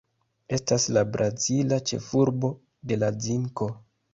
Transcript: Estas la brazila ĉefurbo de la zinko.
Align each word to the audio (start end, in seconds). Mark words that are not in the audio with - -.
Estas 0.55 0.85
la 0.97 1.03
brazila 1.17 1.79
ĉefurbo 1.91 2.53
de 2.93 3.01
la 3.03 3.13
zinko. 3.27 3.73